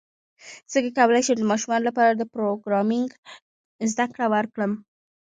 څنګه 0.71 0.89
کولی 0.97 1.21
شم 1.25 1.35
د 1.39 1.43
ماشومانو 1.51 1.87
لپاره 1.89 2.11
د 2.15 2.21
پروګرامینګ 2.33 3.09
زدکړه 3.93 4.25
ورکړم 4.33 4.71